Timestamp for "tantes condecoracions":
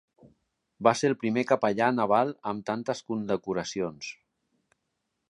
2.71-4.11